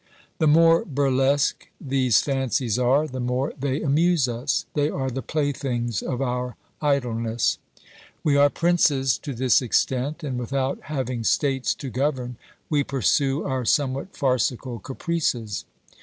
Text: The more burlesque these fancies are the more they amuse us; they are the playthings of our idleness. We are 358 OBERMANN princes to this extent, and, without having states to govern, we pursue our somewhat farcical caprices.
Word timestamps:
The 0.39 0.47
more 0.47 0.83
burlesque 0.83 1.67
these 1.79 2.21
fancies 2.21 2.79
are 2.79 3.05
the 3.05 3.19
more 3.19 3.53
they 3.59 3.83
amuse 3.83 4.27
us; 4.27 4.65
they 4.73 4.89
are 4.89 5.11
the 5.11 5.21
playthings 5.21 6.01
of 6.01 6.23
our 6.23 6.55
idleness. 6.81 7.59
We 8.23 8.35
are 8.35 8.49
358 8.49 8.49
OBERMANN 8.49 8.57
princes 8.59 9.17
to 9.19 9.33
this 9.35 9.61
extent, 9.61 10.23
and, 10.23 10.39
without 10.39 10.79
having 10.85 11.23
states 11.23 11.75
to 11.75 11.91
govern, 11.91 12.37
we 12.67 12.83
pursue 12.83 13.43
our 13.43 13.63
somewhat 13.63 14.17
farcical 14.17 14.79
caprices. 14.79 15.65